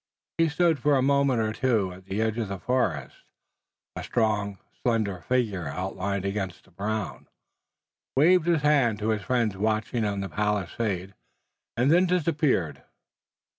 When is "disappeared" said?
12.07-12.81